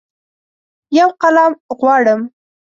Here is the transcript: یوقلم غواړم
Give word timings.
یوقلم 0.97 1.53
غواړم 1.79 2.21